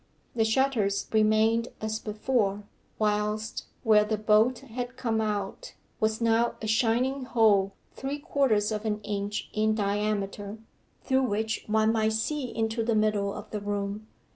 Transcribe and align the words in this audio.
The 0.35 0.43
shutters 0.45 1.07
remained 1.13 1.67
as 1.79 1.99
before, 1.99 2.63
whilst, 2.97 3.65
where 3.83 4.03
the 4.03 4.17
bolt 4.17 4.57
had 4.61 4.97
come 4.97 5.21
out, 5.21 5.75
was 5.99 6.19
now 6.19 6.55
a 6.59 6.65
shining 6.65 7.25
hole 7.25 7.73
three 7.93 8.17
quarters 8.17 8.71
of 8.71 8.83
an 8.83 8.99
inch 9.01 9.51
in 9.53 9.75
diameter, 9.75 10.57
through 11.03 11.25
which 11.25 11.65
one 11.67 11.91
might 11.91 12.13
see 12.13 12.45
into 12.45 12.81
the 12.83 12.95
middle 12.95 13.31
of 13.31 13.51
the 13.51 13.59
room. 13.61 14.07